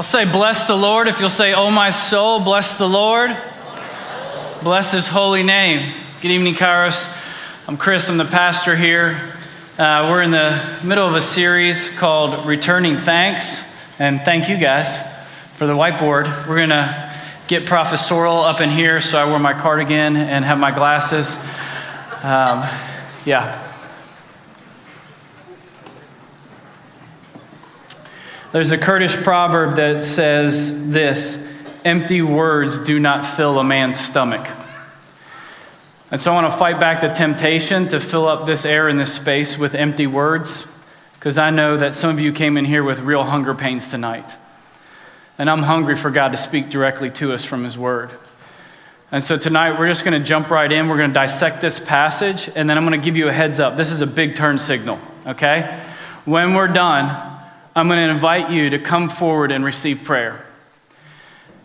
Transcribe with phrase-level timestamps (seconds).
[0.00, 1.08] I'll say, Bless the Lord.
[1.08, 3.36] If you'll say, Oh, my soul, bless the Lord.
[4.62, 5.92] Bless his holy name.
[6.22, 7.06] Good evening, Kairos.
[7.68, 9.34] I'm Chris, I'm the pastor here.
[9.76, 13.60] Uh, we're in the middle of a series called Returning Thanks.
[13.98, 14.98] And thank you guys
[15.56, 16.48] for the whiteboard.
[16.48, 17.14] We're going to
[17.46, 21.36] get professorial up in here, so I wear my cardigan and have my glasses.
[22.22, 22.66] Um,
[23.26, 23.69] yeah.
[28.52, 31.38] There's a Kurdish proverb that says this
[31.84, 34.44] empty words do not fill a man's stomach.
[36.10, 38.98] And so I want to fight back the temptation to fill up this air and
[38.98, 40.66] this space with empty words,
[41.14, 44.34] because I know that some of you came in here with real hunger pains tonight.
[45.38, 48.10] And I'm hungry for God to speak directly to us from His Word.
[49.12, 50.88] And so tonight we're just going to jump right in.
[50.88, 53.60] We're going to dissect this passage, and then I'm going to give you a heads
[53.60, 53.76] up.
[53.76, 55.80] This is a big turn signal, okay?
[56.24, 57.29] When we're done,
[57.80, 60.44] I'm going to invite you to come forward and receive prayer.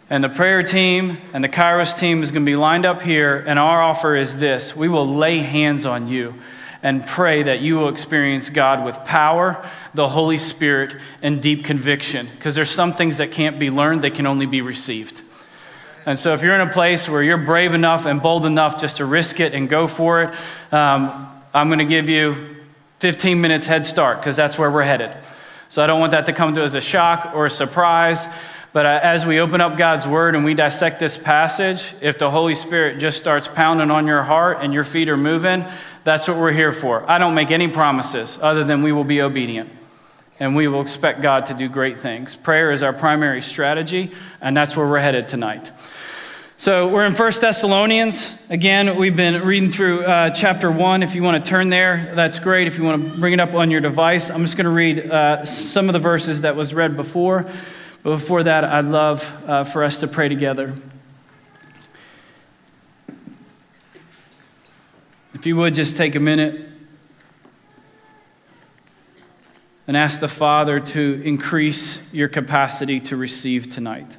[0.10, 3.44] And the prayer team and the Kairos team is going to be lined up here,
[3.46, 6.36] and our offer is this we will lay hands on you
[6.82, 12.30] and pray that you will experience God with power, the Holy Spirit, and deep conviction.
[12.34, 15.22] Because there's some things that can't be learned, they can only be received.
[16.06, 18.98] And so, if you're in a place where you're brave enough and bold enough just
[18.98, 20.30] to risk it and go for it,
[20.72, 22.56] um, I'm going to give you
[23.00, 25.14] 15 minutes head start because that's where we're headed.
[25.76, 28.30] So I don't want that to come to as a shock or a surprise.
[28.72, 32.32] But uh, as we open up God's word and we dissect this passage, if the
[32.32, 35.66] Holy Spirit just starts pounding on your heart and your feet are moving,
[36.06, 37.04] that's what we're here for.
[37.12, 39.70] I don't make any promises other than we will be obedient
[40.40, 42.38] and we will expect God to do great things.
[42.38, 45.74] Prayer is our primary strategy, and that's where we're headed tonight.
[46.58, 48.34] So we're in 1 Thessalonians.
[48.50, 51.04] Again, we've been reading through uh, chapter 1.
[51.04, 52.66] If you want to turn there, that's great.
[52.66, 55.12] If you want to bring it up on your device, I'm just going to read
[55.12, 57.46] uh, some of the verses that was read before.
[58.04, 60.74] But before that, I'd love uh, for us to pray together.
[65.34, 66.70] If you would just take a minute
[69.88, 74.16] and ask the Father to increase your capacity to receive tonight.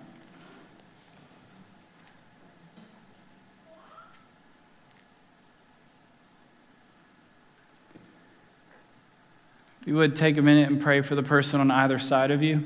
[9.86, 12.42] If you would take a minute and pray for the person on either side of
[12.42, 12.64] you.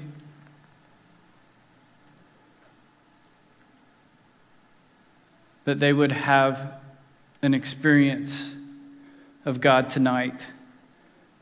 [5.66, 6.80] That they would have
[7.42, 8.54] an experience
[9.44, 10.46] of God tonight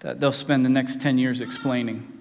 [0.00, 2.17] that they'll spend the next 10 years explaining.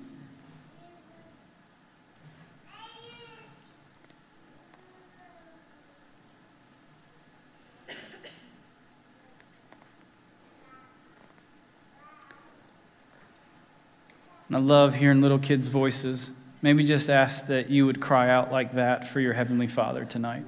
[14.58, 16.32] I love hearing little kids' voices.
[16.64, 20.46] Maybe just ask that you would cry out like that for your Heavenly Father tonight.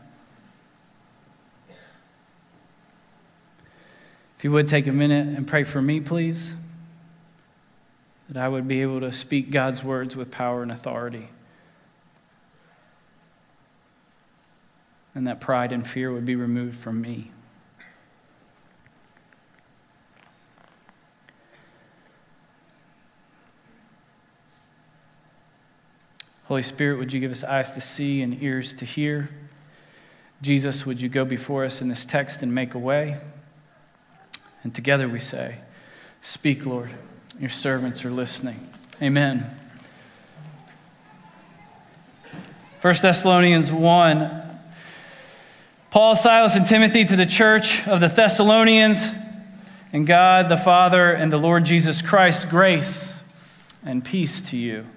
[4.35, 6.55] If you would take a minute and pray for me, please,
[8.29, 11.29] that I would be able to speak God's words with power and authority.
[15.13, 17.29] And that pride and fear would be removed from me.
[26.49, 29.29] Holy Spirit, would you give us eyes to see and ears to hear?
[30.41, 33.17] Jesus, would you go before us in this text and make a way?
[34.63, 35.59] And together we say,
[36.23, 36.89] Speak, Lord.
[37.39, 38.67] Your servants are listening.
[38.99, 39.45] Amen.
[42.81, 44.59] 1 Thessalonians 1.
[45.91, 49.07] Paul, Silas, and Timothy to the church of the Thessalonians,
[49.93, 53.13] and God the Father and the Lord Jesus Christ, grace
[53.85, 54.88] and peace to you.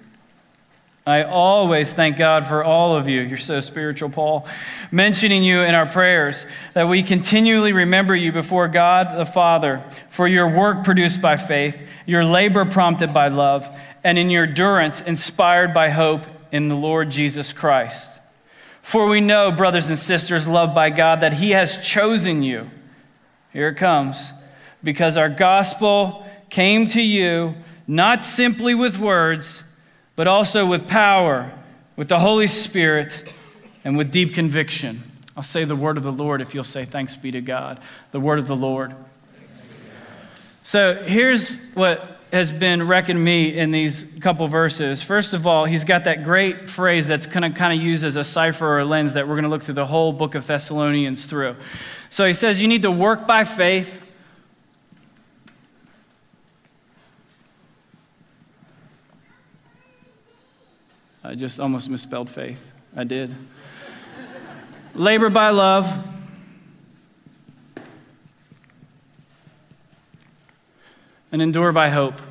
[1.05, 3.19] I always thank God for all of you.
[3.19, 4.47] You're so spiritual, Paul.
[4.89, 10.29] Mentioning you in our prayers, that we continually remember you before God the Father for
[10.29, 13.69] your work produced by faith, your labor prompted by love,
[14.01, 18.21] and in your endurance inspired by hope in the Lord Jesus Christ.
[18.81, 22.69] For we know, brothers and sisters loved by God, that He has chosen you.
[23.51, 24.31] Here it comes.
[24.81, 27.55] Because our gospel came to you
[27.87, 29.63] not simply with words
[30.15, 31.51] but also with power,
[31.95, 33.33] with the Holy Spirit,
[33.83, 35.03] and with deep conviction.
[35.35, 37.79] I'll say the word of the Lord if you'll say, Thanks be to God.
[38.11, 38.95] The word of the Lord.
[40.63, 45.03] So here's what has been reckoned me in these couple verses.
[45.03, 48.23] First of all, he's got that great phrase that's of kind of used as a
[48.23, 51.25] cipher or a lens that we're going to look through the whole book of Thessalonians
[51.27, 51.55] through.
[52.09, 54.01] So he says you need to work by faith,
[61.23, 62.69] I just almost misspelled faith.
[62.95, 63.33] I did.
[64.93, 66.05] Labor by love.
[71.31, 72.21] And endure by hope.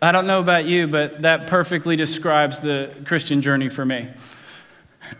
[0.00, 4.08] I don't know about you, but that perfectly describes the Christian journey for me.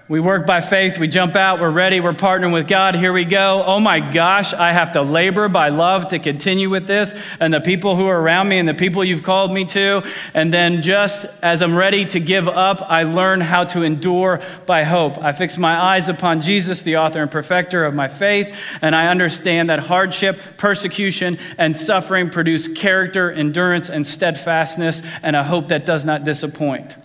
[0.09, 0.99] We work by faith.
[0.99, 1.61] We jump out.
[1.61, 2.01] We're ready.
[2.01, 2.95] We're partnering with God.
[2.95, 3.63] Here we go.
[3.63, 7.61] Oh my gosh, I have to labor by love to continue with this and the
[7.61, 10.03] people who are around me and the people you've called me to.
[10.33, 14.85] And then just as I'm ready to give up, I learn how to endure by
[14.85, 15.19] hope.
[15.19, 19.09] I fix my eyes upon Jesus, the author and perfecter of my faith, and I
[19.09, 25.85] understand that hardship, persecution, and suffering produce character, endurance, and steadfastness, and a hope that
[25.85, 26.97] does not disappoint.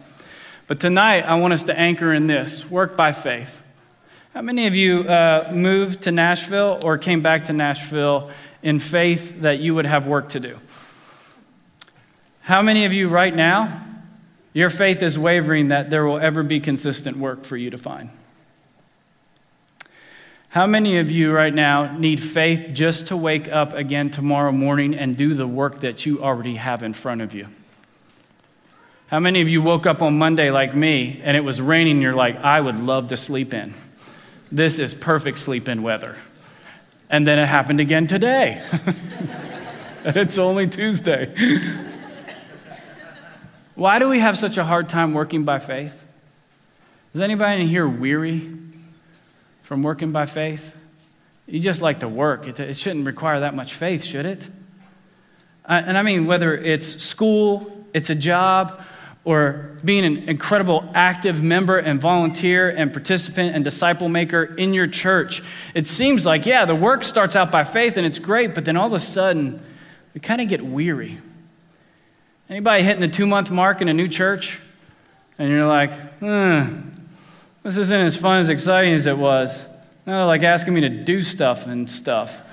[0.65, 3.61] But tonight, I want us to anchor in this work by faith.
[4.33, 8.31] How many of you uh, moved to Nashville or came back to Nashville
[8.61, 10.57] in faith that you would have work to do?
[12.41, 13.85] How many of you right now,
[14.53, 18.09] your faith is wavering that there will ever be consistent work for you to find?
[20.49, 24.93] How many of you right now need faith just to wake up again tomorrow morning
[24.93, 27.47] and do the work that you already have in front of you?
[29.13, 32.01] How many of you woke up on Monday like me and it was raining?
[32.01, 33.75] You're like, I would love to sleep in.
[34.51, 36.15] This is perfect sleep in weather.
[37.11, 38.59] And then it happened again today.
[40.03, 41.31] and it's only Tuesday.
[43.75, 46.03] Why do we have such a hard time working by faith?
[47.13, 48.49] Is anybody in here weary
[49.61, 50.75] from working by faith?
[51.45, 52.47] You just like to work.
[52.47, 54.47] It, it shouldn't require that much faith, should it?
[55.69, 58.81] Uh, and I mean, whether it's school, it's a job,
[59.25, 64.87] or being an incredible active member and volunteer and participant and disciple maker in your
[64.87, 65.41] church.
[65.73, 68.75] It seems like, yeah, the work starts out by faith and it's great, but then
[68.75, 69.63] all of a sudden,
[70.13, 71.19] we kind of get weary.
[72.49, 74.59] Anybody hitting the two month mark in a new church?
[75.39, 76.89] And you're like, hmm,
[77.63, 79.65] this isn't as fun as exciting as it was.
[80.05, 82.43] No, like asking me to do stuff and stuff.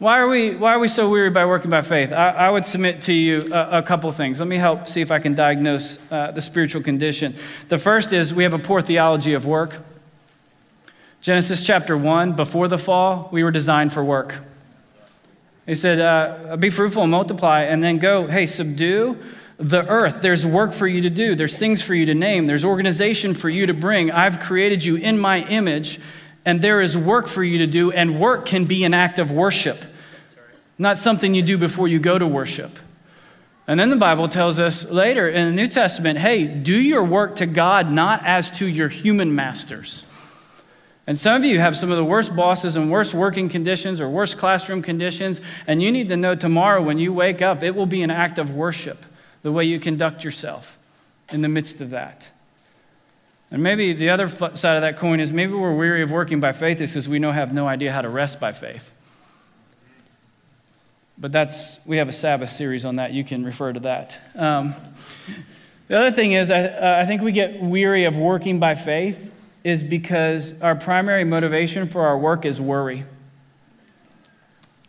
[0.00, 2.10] Why are we, why are we so weary by working by faith?
[2.10, 4.40] I, I would submit to you a, a, couple things.
[4.40, 7.34] Let me help see if I can diagnose uh, the spiritual condition.
[7.68, 9.84] The first is we have a poor theology of work.
[11.20, 14.36] Genesis chapter 1, before the fall, we were designed for work.
[15.66, 19.18] He said, uh, Be fruitful and multiply, and then go, hey, subdue
[19.58, 20.22] the earth.
[20.22, 23.50] There's work for you to do, there's things for you to name, there's organization for
[23.50, 24.10] you to bring.
[24.10, 26.00] I've created you in my image,
[26.46, 29.30] and there is work for you to do, and work can be an act of
[29.30, 29.84] worship
[30.80, 32.78] not something you do before you go to worship.
[33.66, 37.36] And then the Bible tells us later in the New Testament hey, do your work
[37.36, 40.04] to God, not as to your human masters.
[41.06, 44.08] And some of you have some of the worst bosses and worst working conditions or
[44.08, 47.86] worst classroom conditions, and you need to know tomorrow when you wake up, it will
[47.86, 49.04] be an act of worship,
[49.42, 50.78] the way you conduct yourself
[51.28, 52.28] in the midst of that.
[53.50, 56.52] And maybe the other side of that coin is maybe we're weary of working by
[56.52, 58.90] faith is because we know have no idea how to rest by faith.
[61.20, 63.12] But that's, we have a Sabbath series on that.
[63.12, 64.18] You can refer to that.
[64.34, 64.74] Um,
[65.88, 69.30] the other thing is, I, I think we get weary of working by faith
[69.62, 73.04] is because our primary motivation for our work is worry.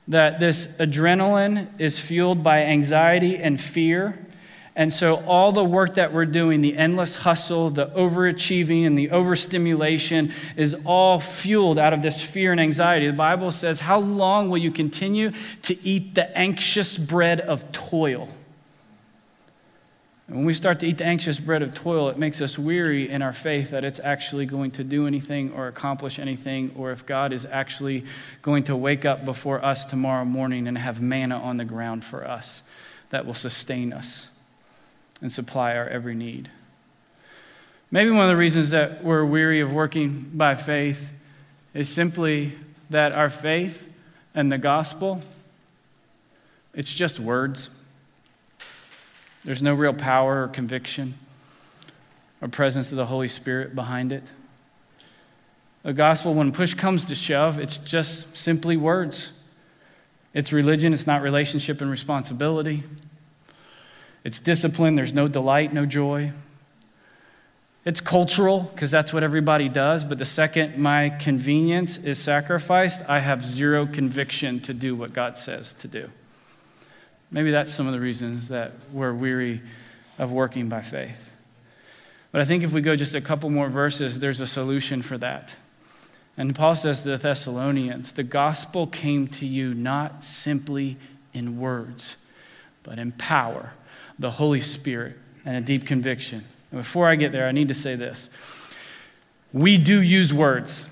[0.08, 4.26] That this adrenaline is fueled by anxiety and fear
[4.74, 9.10] and so, all the work that we're doing, the endless hustle, the overachieving, and the
[9.10, 13.08] overstimulation is all fueled out of this fear and anxiety.
[13.08, 18.30] The Bible says, How long will you continue to eat the anxious bread of toil?
[20.28, 23.10] And when we start to eat the anxious bread of toil, it makes us weary
[23.10, 27.06] in our faith that it's actually going to do anything or accomplish anything, or if
[27.06, 28.06] God is actually
[28.42, 32.26] going to wake up before us tomorrow morning and have manna on the ground for
[32.26, 32.64] us
[33.10, 34.30] that will sustain us
[35.22, 36.50] and supply our every need.
[37.92, 41.12] Maybe one of the reasons that we're weary of working by faith
[41.74, 42.54] is simply
[42.90, 43.88] that our faith
[44.34, 45.22] and the gospel,
[46.74, 47.70] it's just words.
[49.44, 51.16] There's no real power or conviction
[52.42, 54.24] or presence of the Holy Spirit behind it.
[55.84, 59.32] The gospel, when push comes to shove, it's just simply words.
[60.34, 62.84] It's religion, it's not relationship and responsibility.
[64.24, 66.32] It's discipline, there's no delight, no joy.
[67.84, 73.20] It's cultural, because that's what everybody does, but the second my convenience is sacrificed, I
[73.20, 76.10] have zero conviction to do what God says to do.
[77.32, 79.62] Maybe that's some of the reasons that we're weary
[80.20, 81.32] of working by faith.
[82.32, 85.18] But I think if we go just a couple more verses, there's a solution for
[85.18, 85.56] that.
[86.38, 90.98] And Paul says to the Thessalonians, the gospel came to you not simply
[91.34, 92.18] in words,
[92.84, 93.74] but in power,
[94.20, 96.46] the Holy Spirit, and a deep conviction.
[96.72, 98.30] And before I get there, I need to say this.
[99.54, 100.86] We do use words.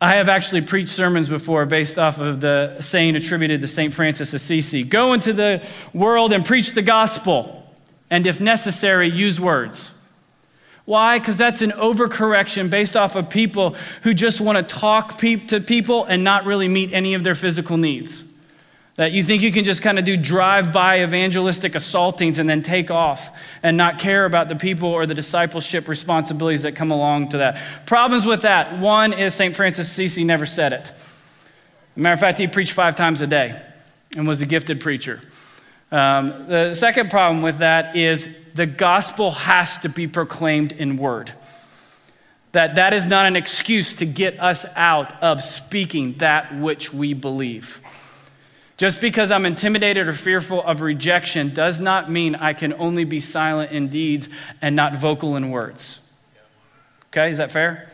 [0.00, 3.94] I have actually preached sermons before based off of the saying attributed to St.
[3.94, 5.62] Francis Assisi Go into the
[5.94, 7.64] world and preach the gospel,
[8.10, 9.92] and if necessary, use words.
[10.84, 11.18] Why?
[11.18, 15.60] Because that's an overcorrection based off of people who just want to talk pe- to
[15.60, 18.22] people and not really meet any of their physical needs.
[18.96, 22.62] That you think you can just kind of do drive by evangelistic assaultings and then
[22.62, 23.30] take off
[23.62, 27.60] and not care about the people or the discipleship responsibilities that come along to that.
[27.84, 28.78] Problems with that.
[28.78, 29.54] One is St.
[29.54, 30.92] Francis Assisi never said it.
[31.94, 33.60] matter of fact, he preached five times a day
[34.16, 35.20] and was a gifted preacher.
[35.92, 41.32] Um, the second problem with that is the gospel has to be proclaimed in word.
[42.52, 47.12] That that is not an excuse to get us out of speaking that which we
[47.12, 47.82] believe.
[48.76, 53.20] Just because I'm intimidated or fearful of rejection does not mean I can only be
[53.20, 54.28] silent in deeds
[54.60, 55.98] and not vocal in words.
[57.08, 57.90] Okay, is that fair?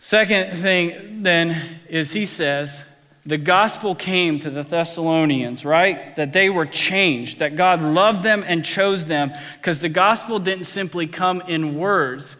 [0.00, 2.84] Second thing then is he says,
[3.26, 6.14] the gospel came to the Thessalonians, right?
[6.16, 10.64] That they were changed, that God loved them and chose them, because the gospel didn't
[10.64, 12.36] simply come in words,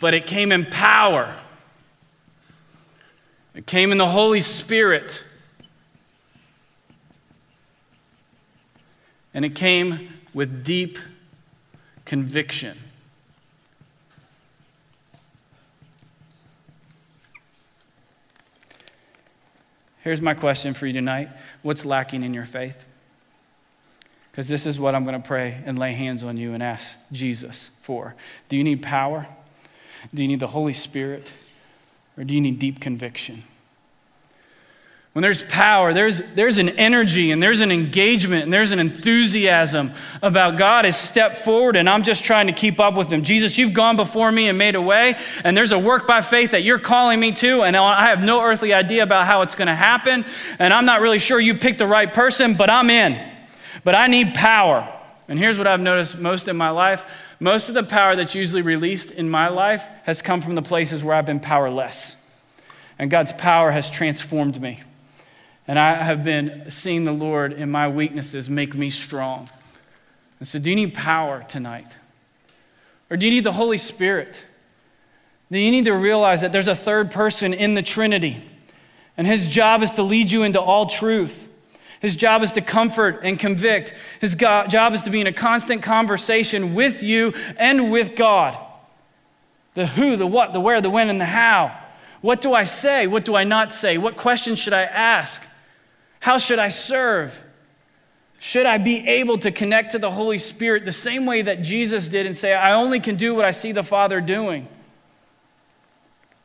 [0.00, 1.32] but it came in power.
[3.54, 5.22] It came in the Holy Spirit.
[9.34, 10.98] And it came with deep
[12.04, 12.78] conviction.
[20.02, 21.28] Here's my question for you tonight
[21.62, 22.84] What's lacking in your faith?
[24.30, 26.96] Because this is what I'm going to pray and lay hands on you and ask
[27.12, 28.14] Jesus for.
[28.48, 29.26] Do you need power?
[30.12, 31.30] Do you need the Holy Spirit?
[32.16, 33.44] Or do you need deep conviction?
[35.12, 39.92] When there's power, there's, there's an energy and there's an engagement and there's an enthusiasm
[40.22, 43.22] about God has stepped forward and I'm just trying to keep up with him.
[43.22, 46.52] Jesus, you've gone before me and made a way, and there's a work by faith
[46.52, 49.68] that you're calling me to, and I have no earthly idea about how it's going
[49.68, 50.24] to happen,
[50.58, 53.22] and I'm not really sure you picked the right person, but I'm in.
[53.84, 54.90] But I need power.
[55.28, 57.04] And here's what I've noticed most in my life
[57.38, 61.02] most of the power that's usually released in my life has come from the places
[61.02, 62.14] where I've been powerless.
[63.00, 64.80] And God's power has transformed me.
[65.68, 69.48] And I have been seeing the Lord in my weaknesses make me strong.
[70.38, 71.96] And so, do you need power tonight?
[73.08, 74.44] Or do you need the Holy Spirit?
[75.52, 78.42] Do you need to realize that there's a third person in the Trinity,
[79.16, 81.46] and his job is to lead you into all truth.
[82.00, 83.94] His job is to comfort and convict.
[84.20, 88.56] His job is to be in a constant conversation with you and with God.
[89.74, 91.78] The who, the what, the where, the when, and the how.
[92.20, 93.06] What do I say?
[93.06, 93.98] What do I not say?
[93.98, 95.42] What questions should I ask?
[96.22, 97.42] How should I serve?
[98.38, 102.06] Should I be able to connect to the Holy Spirit the same way that Jesus
[102.06, 104.68] did and say, I only can do what I see the Father doing?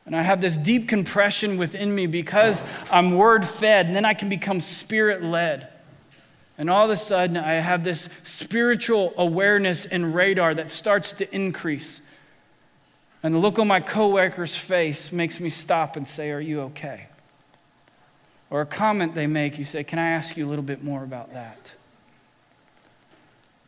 [0.04, 4.14] And I have this deep compression within me because I'm word fed, and then I
[4.14, 5.68] can become spirit led.
[6.56, 11.32] And all of a sudden, I have this spiritual awareness and radar that starts to
[11.32, 12.00] increase.
[13.22, 17.06] And the look on my coworker's face makes me stop and say, Are you okay?
[18.50, 21.04] Or a comment they make, you say, Can I ask you a little bit more
[21.04, 21.74] about that?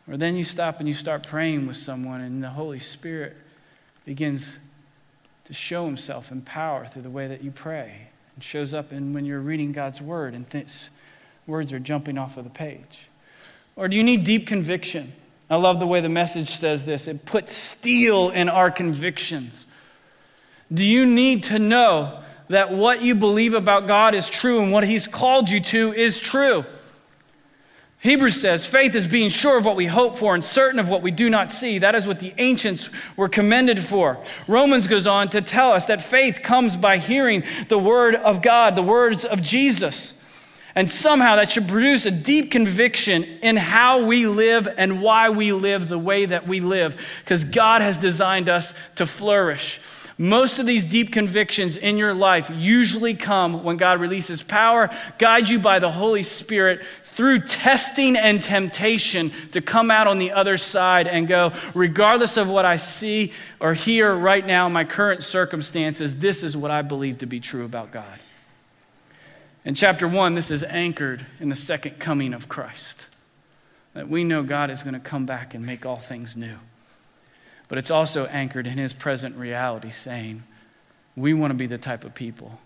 [0.09, 3.37] Or then you stop and you start praying with someone, and the Holy Spirit
[4.05, 4.59] begins
[5.45, 8.09] to show himself in power through the way that you pray.
[8.35, 10.89] And shows up in when you're reading God's word and th-
[11.47, 13.09] words are jumping off of the page.
[13.77, 15.13] Or do you need deep conviction?
[15.49, 19.67] I love the way the message says this it puts steel in our convictions.
[20.73, 24.85] Do you need to know that what you believe about God is true and what
[24.85, 26.65] He's called you to is true.
[27.99, 31.03] Hebrews says, faith is being sure of what we hope for and certain of what
[31.03, 31.79] we do not see.
[31.79, 34.19] That is what the ancients were commended for.
[34.49, 38.75] Romans goes on to tell us that faith comes by hearing the word of God,
[38.75, 40.15] the words of Jesus.
[40.75, 45.53] And somehow that should produce a deep conviction in how we live and why we
[45.53, 49.79] live the way that we live, because God has designed us to flourish.
[50.21, 55.51] Most of these deep convictions in your life usually come when God releases power, guides
[55.51, 60.59] you by the Holy Spirit through testing and temptation to come out on the other
[60.59, 66.17] side and go, regardless of what I see or hear right now my current circumstances,
[66.17, 68.19] this is what I believe to be true about God.
[69.65, 73.07] In chapter one, this is anchored in the second coming of Christ.
[73.95, 76.59] That we know God is going to come back and make all things new
[77.71, 80.43] but it's also anchored in his present reality, saying,
[81.17, 82.59] We want to be the type of people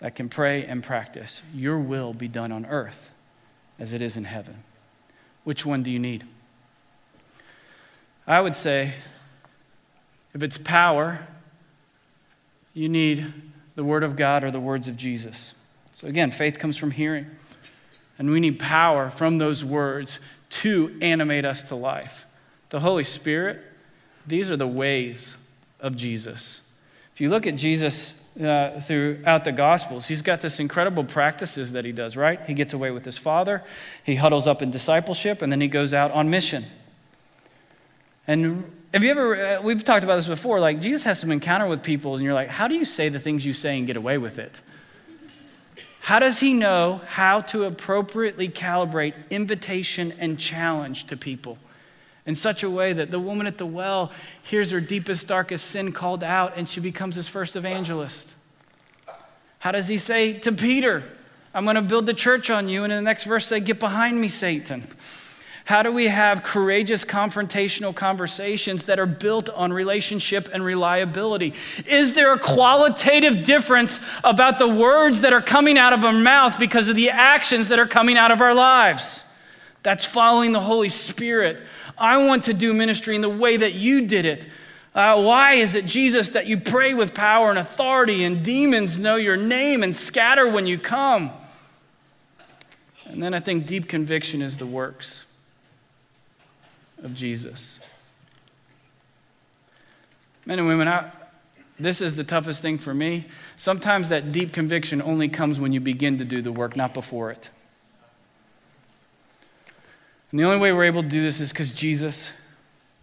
[0.00, 3.10] that can pray and practice, Your will be done on earth
[3.78, 4.64] as it is in heaven.
[5.44, 6.24] Which one do you need?
[8.26, 8.94] I would say
[10.34, 11.28] if it's power,
[12.72, 13.32] you need
[13.76, 15.54] the Word of God or the words of Jesus.
[15.92, 17.30] So again, faith comes from hearing.
[18.18, 20.18] And we need power from those words
[20.50, 22.26] to animate us to life.
[22.70, 23.62] The Holy Spirit,
[24.26, 25.36] these are the ways
[25.80, 26.60] of Jesus.
[27.14, 31.84] If you look at Jesus uh, throughout the Gospels, he's got this incredible practices that
[31.84, 32.40] he does, right?
[32.46, 33.62] He gets away with his father,
[34.02, 36.64] he huddles up in discipleship, and then he goes out on mission.
[38.26, 41.66] And have you ever, uh, we've talked about this before, like Jesus has some encounter
[41.66, 43.96] with people, and you're like, how do you say the things you say and get
[43.96, 44.60] away with it?
[46.00, 51.58] How does he know how to appropriately calibrate invitation and challenge to people
[52.26, 54.10] in such a way that the woman at the well
[54.42, 58.34] hears her deepest, darkest sin called out and she becomes his first evangelist?
[59.58, 61.04] How does he say to Peter,
[61.54, 63.78] I'm going to build the church on you, and in the next verse say, Get
[63.78, 64.86] behind me, Satan?
[65.64, 71.54] How do we have courageous confrontational conversations that are built on relationship and reliability?
[71.86, 76.58] Is there a qualitative difference about the words that are coming out of our mouth
[76.58, 79.24] because of the actions that are coming out of our lives?
[79.82, 81.62] That's following the Holy Spirit.
[81.96, 84.46] I want to do ministry in the way that you did it.
[84.94, 89.16] Uh, why is it, Jesus, that you pray with power and authority and demons know
[89.16, 91.32] your name and scatter when you come?
[93.06, 95.24] And then I think deep conviction is the works
[97.02, 97.80] of Jesus.
[100.46, 101.10] Men and women, I,
[101.78, 103.26] this is the toughest thing for me.
[103.56, 107.30] Sometimes that deep conviction only comes when you begin to do the work, not before
[107.30, 107.50] it.
[110.34, 112.32] And the only way we're able to do this is because Jesus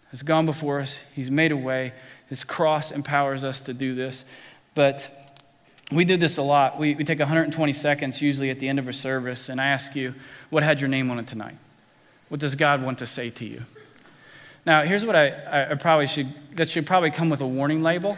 [0.10, 1.94] has gone before us, He's made a way.
[2.28, 4.26] His cross empowers us to do this.
[4.76, 5.32] But
[5.94, 6.78] we did this a lot.
[6.78, 9.96] We, we take 120 seconds usually at the end of a service, and I ask
[9.96, 10.14] you,
[10.50, 11.56] what had your name on it tonight?
[12.28, 13.62] What does God want to say to you?
[14.66, 18.18] Now, here's what I, I probably should, that should probably come with a warning label.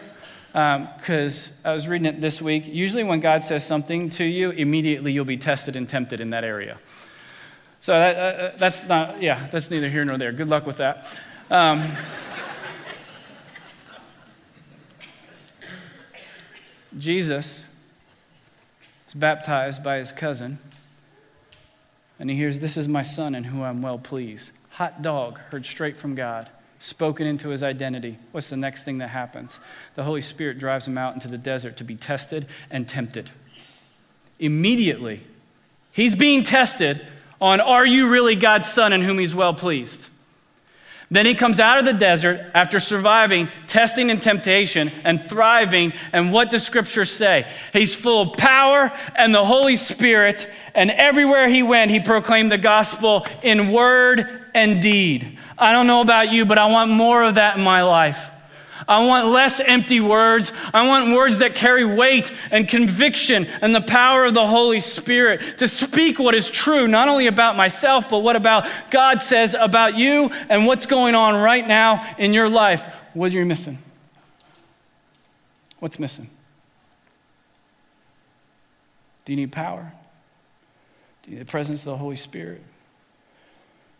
[0.53, 2.65] Because um, I was reading it this week.
[2.65, 6.43] Usually, when God says something to you, immediately you'll be tested and tempted in that
[6.43, 6.79] area.
[7.83, 10.31] So that, uh, that's not, yeah, that's neither here nor there.
[10.31, 11.05] Good luck with that.
[11.51, 11.83] Um,
[16.97, 17.65] Jesus
[19.05, 20.59] is baptized by his cousin,
[22.17, 25.65] and he hears, This is my son in whom I'm well pleased hot dog heard
[25.65, 26.47] straight from God,
[26.79, 28.17] spoken into his identity.
[28.31, 29.59] What's the next thing that happens?
[29.95, 33.31] The Holy Spirit drives him out into the desert to be tested and tempted.
[34.39, 35.19] Immediately,
[35.91, 37.05] he's being tested
[37.43, 40.07] on are you really God's son in whom he's well pleased?
[41.11, 45.91] Then he comes out of the desert after surviving testing and temptation and thriving.
[46.13, 47.45] And what does scripture say?
[47.73, 50.49] He's full of power and the Holy Spirit.
[50.73, 55.37] And everywhere he went, he proclaimed the gospel in word and deed.
[55.57, 58.31] I don't know about you, but I want more of that in my life.
[58.87, 60.51] I want less empty words.
[60.73, 65.57] I want words that carry weight and conviction and the power of the Holy Spirit
[65.59, 69.95] to speak what is true, not only about myself, but what about God says about
[69.95, 72.83] you and what's going on right now in your life.
[73.13, 73.77] What are you missing?
[75.79, 76.29] What's missing?
[79.25, 79.93] Do you need power?
[81.23, 82.61] Do you need the presence of the Holy Spirit?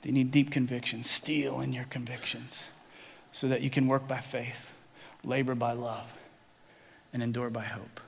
[0.02, 1.02] Do you need deep conviction?
[1.04, 2.66] Steel in your convictions
[3.32, 4.73] so that you can work by faith,
[5.24, 6.12] labor by love,
[7.14, 8.00] and endure by hope.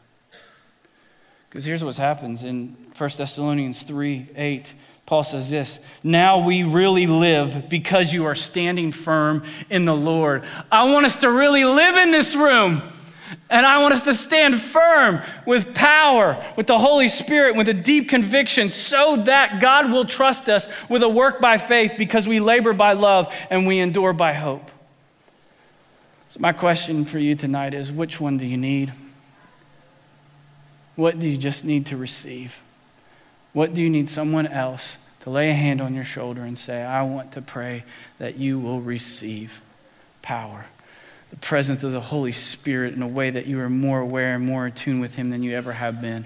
[1.50, 4.74] Because here's what happens in 1 Thessalonians 3 8.
[5.06, 10.44] Paul says this Now we really live because you are standing firm in the Lord.
[10.72, 12.82] I want us to really live in this room.
[13.50, 17.74] And I want us to stand firm with power, with the Holy Spirit, with a
[17.74, 22.40] deep conviction, so that God will trust us with a work by faith because we
[22.40, 24.70] labor by love and we endure by hope.
[26.28, 28.94] So, my question for you tonight is which one do you need?
[30.96, 32.62] What do you just need to receive?
[33.54, 36.84] What do you need someone else to lay a hand on your shoulder and say,
[36.84, 37.84] I want to pray
[38.18, 39.62] that you will receive
[40.22, 40.66] power?
[41.36, 44.46] the presence of the Holy Spirit in a way that you are more aware and
[44.46, 46.26] more attuned with Him than you ever have been,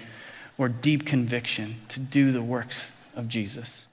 [0.56, 3.86] or deep conviction to do the works of Jesus.